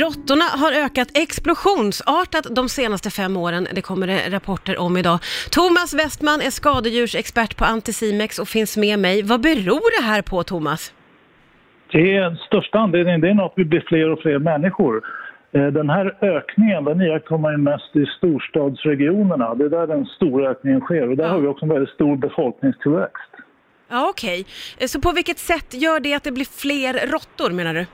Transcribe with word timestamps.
Råttorna 0.00 0.44
har 0.44 0.72
ökat 0.84 1.08
explosionsartat 1.14 2.46
de 2.56 2.68
senaste 2.68 3.10
fem 3.10 3.36
åren, 3.36 3.68
det 3.74 3.82
kommer 3.82 4.06
det 4.06 4.30
rapporter 4.30 4.78
om 4.78 4.96
idag. 4.96 5.18
Thomas 5.50 5.94
Westman 5.94 6.40
är 6.40 6.50
skadedjursexpert 6.50 7.56
på 7.56 7.64
Anticimex 7.64 8.38
och 8.38 8.48
finns 8.48 8.76
med 8.76 8.98
mig. 8.98 9.22
Vad 9.22 9.40
beror 9.40 10.00
det 10.00 10.06
här 10.06 10.22
på, 10.22 10.42
Thomas? 10.42 10.92
Det 11.92 12.16
är 12.16 12.34
största 12.46 12.78
anledningen 12.78 13.20
det 13.20 13.28
är 13.30 13.34
nog 13.34 13.46
att 13.46 13.52
vi 13.56 13.64
blir 13.64 13.84
fler 13.88 14.10
och 14.12 14.20
fler 14.22 14.38
människor. 14.38 15.02
Eh, 15.52 15.66
den 15.66 15.90
här 15.90 16.06
ökningen 16.36 16.84
den 16.84 17.00
iakttar 17.00 17.38
man 17.38 17.62
mest 17.62 17.96
i 17.96 18.06
storstadsregionerna. 18.18 19.54
Det 19.54 19.64
är 19.64 19.68
där 19.68 19.86
den 19.86 20.06
stora 20.06 20.50
ökningen 20.50 20.80
sker 20.80 21.08
och 21.10 21.16
där 21.16 21.24
Ja. 21.24 21.30
har 21.30 21.38
vi 21.40 21.46
också 21.48 21.64
en 21.64 21.72
väldigt 21.72 21.94
stor 21.94 22.16
befolkningstillväxt. 22.16 23.30
Ja, 23.88 24.08
okej. 24.10 24.46
Så 24.86 25.00
på 25.00 25.12
vilket 25.12 25.38
sätt 25.38 25.74
gör 25.74 26.00
det 26.00 26.14
att 26.14 26.22
det 26.24 26.32
blir 26.32 26.48
fler 26.60 27.06
råttor, 27.12 27.50
menar 27.50 27.74
du? 27.74 27.86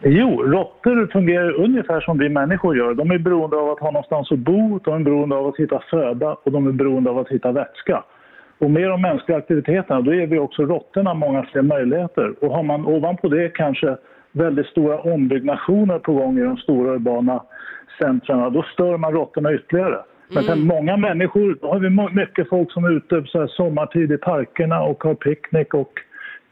Jo, 0.00 0.42
råttor 0.42 1.06
fungerar 1.12 1.52
ungefär 1.52 2.00
som 2.00 2.18
vi 2.18 2.28
människor 2.28 2.76
gör. 2.76 2.94
De 2.94 3.10
är 3.10 3.18
beroende 3.18 3.56
av 3.56 3.70
att 3.70 3.80
ha 3.80 3.90
någonstans 3.90 4.32
att 4.32 4.38
bo, 4.38 4.78
de 4.84 4.94
är 4.94 5.04
beroende 5.04 5.36
av 5.36 5.46
att 5.46 5.56
hitta 5.56 5.82
föda 5.90 6.36
och 6.42 6.52
de 6.52 6.66
är 6.66 6.72
beroende 6.72 7.10
av 7.10 7.18
att 7.18 7.28
hitta 7.28 7.52
vätska. 7.52 8.04
Och 8.58 8.70
med 8.70 8.88
de 8.88 9.02
mänskliga 9.02 9.38
aktiviteterna 9.38 10.00
då 10.00 10.14
ger 10.14 10.26
vi 10.26 10.38
också 10.38 10.62
råttorna 10.62 11.14
många 11.14 11.42
fler 11.42 11.62
möjligheter. 11.62 12.44
Och 12.44 12.50
har 12.50 12.62
man 12.62 12.86
ovanpå 12.86 13.28
det 13.28 13.48
kanske 13.48 13.96
väldigt 14.32 14.66
stora 14.66 14.98
ombyggnationer 14.98 15.98
på 15.98 16.12
gång 16.12 16.38
i 16.38 16.42
de 16.42 16.56
stora 16.56 16.92
urbana 16.92 17.42
centrarna, 17.98 18.50
då 18.50 18.62
stör 18.62 18.96
man 18.96 19.12
råttorna 19.12 19.52
ytterligare. 19.52 19.98
Men 20.34 20.42
sen 20.42 20.66
många 20.66 20.96
människor, 20.96 21.58
då 21.60 21.72
har 21.72 21.78
vi 21.78 22.20
mycket 22.20 22.48
folk 22.48 22.72
som 22.72 22.84
är 22.84 22.90
ute 22.90 23.24
så 23.26 23.40
här 23.40 23.46
sommartid 23.46 24.12
i 24.12 24.18
parkerna 24.18 24.82
och 24.82 25.04
har 25.04 25.14
picknick 25.14 25.74
och 25.74 25.92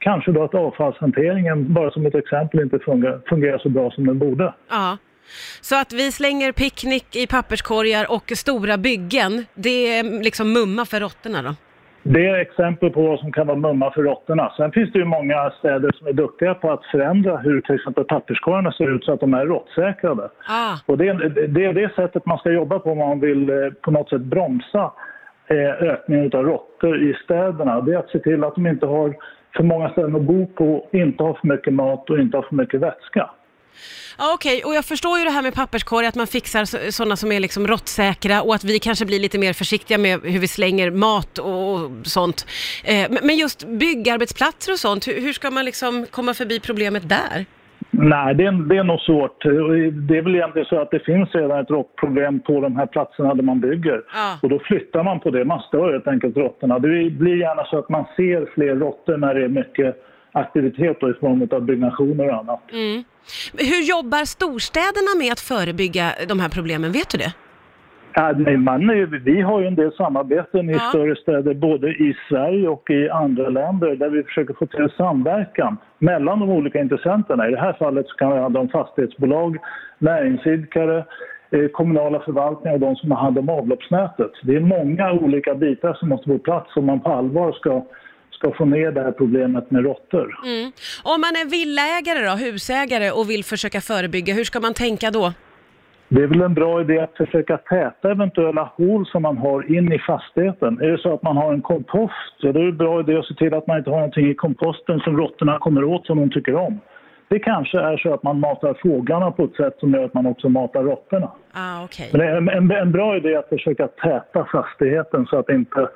kanske 0.05 0.33
då 0.33 0.43
att 0.45 0.55
avfallshanteringen, 0.55 1.73
bara 1.75 1.91
som 1.91 2.07
ett 2.07 2.15
exempel, 2.15 2.61
inte 2.61 2.79
fungerar, 2.79 3.21
fungerar 3.29 3.59
så 3.59 3.69
bra 3.69 3.91
som 3.91 4.07
den 4.07 4.19
borde. 4.19 4.55
Ja. 4.71 4.99
Så 5.61 5.80
att 5.80 5.93
vi 5.93 6.13
slänger 6.13 6.53
picknick 6.53 7.17
i 7.17 7.27
papperskorgar 7.27 8.05
och 8.17 8.25
stora 8.45 8.77
byggen, 8.79 9.33
det 9.55 9.99
är 9.99 10.23
liksom 10.29 10.52
mumma 10.52 10.85
för 10.85 11.01
råttorna 11.01 11.43
då? 11.43 11.55
Det 12.07 12.27
är 12.27 12.38
exempel 12.38 12.91
på 12.91 13.02
vad 13.02 13.19
som 13.19 13.33
kan 13.33 13.46
vara 13.46 13.59
mumma 13.59 13.91
för 13.91 14.02
råttorna. 14.02 14.52
Sen 14.57 14.73
finns 14.73 14.93
det 14.93 14.99
ju 14.99 15.05
många 15.05 15.51
städer 15.59 15.91
som 15.99 16.07
är 16.07 16.13
duktiga 16.13 16.55
på 16.55 16.71
att 16.73 16.85
förändra 16.85 17.37
hur 17.37 17.61
till 17.61 17.74
exempel 17.74 18.05
papperskorgarna 18.05 18.73
ser 18.73 18.95
ut 18.96 19.05
så 19.05 19.13
att 19.13 19.21
de 19.21 19.35
är 19.35 19.46
råttsäkrade. 19.46 20.29
Ah. 20.49 20.74
Och 20.87 20.99
det, 20.99 21.09
är- 21.09 21.46
det 21.49 21.65
är 21.65 21.73
det 21.73 21.95
sättet 21.95 22.27
man 22.27 22.39
ska 22.39 22.51
jobba 22.51 22.79
på 22.79 22.91
om 22.93 22.99
man 22.99 23.21
vill 23.21 23.51
eh, 23.51 23.57
på 23.83 23.91
något 23.91 24.09
sätt 24.09 24.21
bromsa 24.21 24.93
eh, 25.46 25.89
ökningen 25.93 26.30
av 26.35 26.43
råttor 26.45 27.02
i 27.02 27.15
städerna. 27.24 27.80
Det 27.80 27.93
är 27.95 27.99
att 27.99 28.11
se 28.11 28.18
till 28.18 28.45
att 28.45 28.55
de 28.55 28.66
inte 28.66 28.87
har 28.87 29.15
för 29.57 29.63
många 29.63 29.91
ställen 29.91 30.16
att 30.16 30.23
bo 30.23 30.47
på, 30.47 30.88
inte 30.93 31.23
har 31.23 31.35
för 31.41 31.49
mycket 31.49 31.73
mat 31.73 32.10
och 32.10 32.19
inte 32.19 32.37
har 32.37 32.43
för 32.43 32.57
mycket 32.57 32.80
vätska. 32.80 33.30
Ja, 34.19 34.33
Okej, 34.35 34.65
och 34.65 34.74
jag 34.74 34.85
förstår 34.85 35.19
ju 35.19 35.24
det 35.24 35.30
här 35.30 35.43
med 35.43 35.55
papperskorg, 35.55 36.07
att 36.07 36.15
man 36.15 36.27
fixar 36.27 36.91
sådana 36.91 37.16
som 37.16 37.33
är 37.33 37.41
liksom 37.41 37.66
råttsäkra 37.66 38.43
och 38.43 38.55
att 38.55 38.65
vi 38.65 38.79
kanske 38.79 39.05
blir 39.07 39.21
lite 39.21 39.38
mer 39.38 39.52
försiktiga 39.52 39.99
med 39.99 40.21
hur 40.23 40.38
vi 40.38 40.49
slänger 40.49 40.91
mat 40.91 41.38
och 41.38 41.74
och 41.74 41.91
sånt. 42.07 42.46
Eh, 42.85 43.11
men- 43.11 43.19
men 43.27 43.37
just 43.37 43.65
byggarbetsplatser 43.69 44.73
och 44.73 44.79
sånt, 44.79 45.09
hur, 45.09 45.21
hur 45.21 45.33
ska 45.33 45.51
man 45.51 45.65
liksom 45.65 46.07
komma 46.11 46.35
förbi 46.35 46.61
problemet 46.61 47.09
där? 47.09 47.46
Nej, 47.98 48.34
det 48.34 48.45
är, 48.45 48.52
det 48.68 48.76
är 48.76 48.84
nog 48.84 49.00
svårt. 49.00 49.42
Det 50.09 50.18
är 50.18 50.23
väl 50.23 50.34
egentligen 50.34 50.66
så 50.66 50.80
att 50.80 50.90
det 50.90 50.98
finns 50.98 51.34
redan 51.34 51.60
ett 51.60 51.70
råttproblem 51.70 52.40
på 52.40 52.60
de 52.60 52.76
här 52.76 52.87
platserna 52.87 53.34
där 53.34 53.42
man 53.42 53.60
bygger. 53.60 54.02
Ja. 54.14 54.38
Och 54.42 54.48
då 54.48 54.59
flyttar 54.59 55.02
man 55.04 55.20
på 55.20 55.30
det. 55.30 55.45
Man 55.45 55.60
stör 55.60 55.92
helt 55.92 56.09
enkelt 56.09 56.37
råttorna. 56.37 56.78
Det 56.78 57.10
blir 57.10 57.37
gärna 57.37 57.65
så 57.65 57.78
att 57.78 57.88
man 57.88 58.04
ser 58.16 58.54
fler 58.54 58.76
råttor 58.76 59.16
när 59.16 59.34
det 59.34 59.45
är 59.45 59.48
mycket 59.48 59.96
aktivitet 60.32 60.96
då, 61.00 61.10
i 61.10 61.15
form 61.15 61.48
av 61.52 61.62
byggnationer 61.62 62.28
och 62.28 62.34
annat. 62.34 62.60
Mm. 62.72 63.04
Hur 63.59 63.88
jobbar 63.88 64.25
storstäderna 64.25 65.12
med 65.19 65.32
att 65.32 65.41
förebygga 65.41 66.12
de 66.28 66.41
här 66.41 66.48
problemen, 66.48 66.92
vet 66.92 67.10
du 67.10 67.19
det? 67.19 67.32
Ja, 68.16 68.32
nej, 68.37 68.56
man, 68.56 68.91
är- 68.91 69.06
vi 69.06 69.41
har 69.41 69.60
ju 69.60 69.66
en 69.66 69.75
del 69.75 69.93
samarbeten 69.93 70.70
i 70.70 70.72
Ja. 70.72 70.78
större 70.78 71.16
städer 71.16 71.54
både 71.54 71.88
i 71.91 72.16
Sverige 72.28 72.69
och 72.69 72.91
i 72.91 73.09
andra 73.11 73.49
länder 73.49 73.97
där 73.97 74.09
vi 74.09 74.22
försöker 74.22 74.55
få 74.55 74.66
till 74.66 74.89
samverkan 74.97 75.77
mellan 75.99 76.41
de 76.41 76.50
olika 76.50 76.81
intressenterna. 76.81 77.49
I 77.49 77.50
det 77.50 77.61
här 77.61 77.72
fallet 77.72 78.06
så 78.09 78.15
kan 78.15 78.31
det 78.31 78.41
handla 78.41 78.61
om 78.61 78.69
fastighetsbolag, 78.69 79.56
näringsidkare, 79.99 81.05
eh, 81.50 81.69
kommunala 81.72 82.21
förvaltningar 82.21 82.75
och 82.75 82.81
de 82.81 82.97
som 82.97 83.11
har 83.11 83.19
hand 83.19 83.39
om 83.39 83.49
avloppsnätet. 83.49 84.33
Det 84.43 84.56
är 84.56 84.60
många 84.60 85.12
olika 85.12 85.55
bitar 85.55 85.94
som 85.94 86.09
måste 86.09 86.27
på 86.28 86.39
plats 86.39 86.77
om 86.77 86.87
man 86.87 87.00
på 87.00 87.09
allvar 87.12 87.53
ska, 87.53 87.84
ska 88.31 88.53
få 88.53 88.65
ner 88.65 88.93
det 88.93 89.03
här 89.03 89.12
problemet 89.12 89.71
med 89.71 89.84
råttor. 89.84 90.39
Mm. 90.44 90.72
Om 91.05 91.21
man 91.21 91.31
är 91.43 91.50
villaägare 91.50 92.21
då, 92.31 92.44
husägare 92.50 93.10
och 93.10 93.31
vill 93.31 93.44
försöka 93.44 93.81
förebygga, 93.81 94.34
hur 94.34 94.44
ska 94.44 94.60
man 94.60 94.75
tänka 94.75 95.10
då? 95.10 95.33
Det 96.15 96.23
är 96.23 96.27
väl 96.27 96.41
en 96.41 96.55
bra 96.55 96.81
idé 96.81 96.99
att 97.01 97.17
försöka 97.17 97.57
täta 97.57 98.11
eventuella 98.11 98.73
hål 98.77 99.07
som 99.07 99.23
man 99.23 99.39
har 99.39 99.77
in 99.77 99.93
i 99.93 99.99
fastigheten. 99.99 100.81
Är 100.81 100.89
det 100.89 100.99
så 100.99 101.15
att 101.15 101.23
man 101.23 101.37
har 101.37 101.53
en 101.53 101.63
kompost, 101.63 102.35
då 102.41 102.49
är 102.49 102.53
det 102.53 102.61
en 102.61 102.77
bra 102.77 103.01
idé 103.01 103.17
att 103.17 103.27
se 103.27 103.35
till 103.35 103.55
att 103.55 103.67
man 103.67 103.79
inte 103.79 103.91
har 103.91 103.97
någonting 103.97 104.31
i 104.31 104.35
komposten 104.35 105.01
som 105.01 105.17
råttorna 105.17 105.59
kommer 105.59 105.85
åt 105.85 106.07
som 106.07 106.19
de 106.19 106.31
tycker 106.31 106.55
om. 106.55 106.81
Det 107.29 107.39
kanske 107.39 107.79
är 107.79 107.97
så 107.97 108.15
att 108.15 108.23
man 108.23 108.41
matar 108.41 108.79
fåglarna 108.83 109.31
på 109.31 109.45
ett 109.45 109.57
sätt 109.57 109.77
som 109.81 109.95
gör 109.95 110.05
att 110.05 110.15
man 110.15 110.27
också 110.27 110.49
matar 110.49 110.83
råttorna. 110.83 111.31
Ah, 111.53 111.85
okej. 111.85 112.09
Men 112.13 112.21
det 112.21 112.27
är 112.27 112.37
en, 112.37 112.49
en, 112.49 112.71
en 112.71 112.93
bra 112.93 113.17
idé 113.17 113.37
att 113.37 113.49
försöka 113.49 113.89
täta 113.89 114.45
fastigheten 114.53 115.27
så 115.27 115.39
att 115.39 115.49
inte 115.49 115.89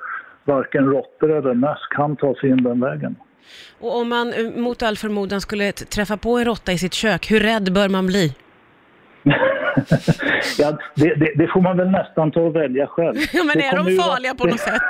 varken 0.45 0.85
råttor 0.85 1.31
eller 1.37 1.53
möss 1.53 1.87
kan 1.89 2.15
ta 2.15 2.35
sig 2.35 2.49
in 2.49 2.63
den 2.63 2.79
vägen. 2.79 3.15
Och 3.79 4.01
om 4.01 4.09
man 4.09 4.33
eh, 4.33 4.61
mot 4.61 4.83
all 4.83 4.95
förmodan 4.95 5.41
skulle 5.41 5.71
träffa 5.71 6.17
på 6.17 6.37
en 6.37 6.45
råtta 6.45 6.71
i 6.71 6.77
sitt 6.77 6.93
kök, 6.93 7.31
hur 7.31 7.39
rädd 7.39 7.73
bör 7.73 7.89
man 7.89 8.07
bli? 8.07 8.35
ja, 10.59 10.77
det, 10.95 11.15
det, 11.15 11.31
det 11.35 11.47
får 11.47 11.61
man 11.61 11.77
väl 11.77 11.89
nästan 11.89 12.31
ta 12.31 12.41
och 12.41 12.55
välja 12.55 12.87
själv. 12.87 13.15
Men 13.33 13.57
Det 13.57 13.65
är 13.65 13.75
de 13.75 14.01
farliga 14.03 14.35
på 14.35 14.43
något 14.47 14.59
sätt? 14.59 14.81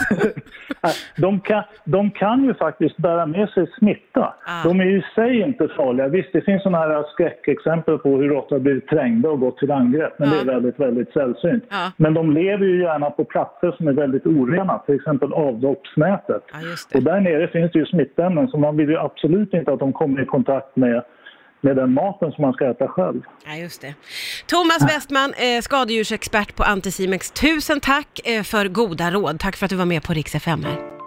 de, 1.17 1.39
kan, 1.39 1.63
de 1.83 2.11
kan 2.11 2.43
ju 2.43 2.53
faktiskt 2.53 2.97
bära 2.97 3.25
med 3.25 3.49
sig 3.49 3.67
smitta. 3.79 4.33
Ah. 4.45 4.63
De 4.63 4.79
är 4.79 4.85
ju 4.85 4.97
i 4.97 5.03
sig 5.15 5.41
inte 5.41 5.67
farliga. 5.67 6.07
Visst, 6.07 6.29
det 6.33 6.41
finns 6.41 6.63
sådana 6.63 6.77
här 6.77 7.03
skräckexempel 7.13 7.97
på 7.97 8.09
hur 8.17 8.29
råttor 8.29 8.59
blivit 8.59 8.87
trängda 8.87 9.29
och 9.29 9.39
gått 9.39 9.57
till 9.57 9.71
angrepp, 9.71 10.19
men 10.19 10.29
Ja. 10.29 10.35
det 10.35 10.41
är 10.41 10.53
väldigt, 10.53 10.79
väldigt 10.79 11.13
sällsynt. 11.13 11.63
Ja. 11.69 11.91
Men 11.97 12.13
de 12.13 12.31
lever 12.33 12.65
ju 12.65 12.81
gärna 12.81 13.09
på 13.09 13.23
platser 13.25 13.71
som 13.77 13.87
är 13.87 13.93
väldigt 13.93 14.25
orena, 14.25 14.79
till 14.85 14.95
exempel 14.95 15.33
avloppsnätet. 15.33 16.43
Det. 16.91 16.97
Och 16.97 17.03
där 17.03 17.19
nere 17.19 17.47
finns 17.47 17.71
det 17.71 17.79
ju 17.79 17.85
smittämnen, 17.85 18.47
så 18.47 18.57
man 18.57 18.77
vill 18.77 18.89
ju 18.89 18.97
absolut 18.97 19.53
inte 19.53 19.71
att 19.73 19.79
de 19.79 19.93
kommer 19.93 20.21
i 20.21 20.25
kontakt 20.25 20.75
med, 20.75 21.03
med 21.61 21.75
den 21.75 21.93
maten 21.93 22.31
som 22.31 22.41
man 22.41 22.53
ska 22.53 22.69
äta 22.71 22.87
själv. 22.87 23.21
Ja, 23.45 23.55
just 23.55 23.81
det. 23.81 23.93
Thomas 24.45 24.81
Westman, 24.81 25.33
eh, 25.33 25.61
skadedjursexpert 25.61 26.55
på 26.55 26.63
Anticimex. 26.63 27.31
Tusen 27.31 27.79
tack 27.79 28.19
eh, 28.27 28.43
för 28.43 28.67
goda 28.67 29.11
råd. 29.11 29.39
Tack 29.39 29.55
för 29.55 29.65
att 29.65 29.69
du 29.69 29.75
var 29.75 29.85
med 29.85 30.03
på 30.03 30.13
Rix 30.13 30.35
FM 30.35 30.63
här. 30.63 30.98